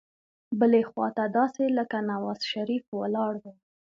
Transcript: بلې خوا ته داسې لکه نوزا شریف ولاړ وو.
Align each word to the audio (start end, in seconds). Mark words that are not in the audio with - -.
بلې 0.59 0.81
خوا 0.89 1.07
ته 1.17 1.23
داسې 1.37 1.63
لکه 1.77 1.97
نوزا 2.09 2.43
شریف 2.51 2.85
ولاړ 2.99 3.33
وو. 3.41 3.51